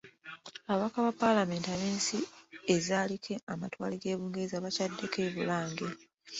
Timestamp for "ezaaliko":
2.75-3.33